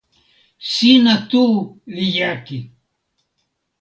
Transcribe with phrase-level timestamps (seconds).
[0.71, 1.43] sina tu
[1.93, 2.59] li jaki!